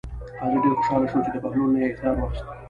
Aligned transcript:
قاضي 0.39 0.57
ډېر 0.63 0.73
خوشحاله 0.77 1.07
شو 1.11 1.19
چې 1.25 1.31
د 1.33 1.37
بهلول 1.43 1.69
نه 1.73 1.79
یې 1.81 1.87
اقرار 1.91 2.15
واخیست. 2.17 2.45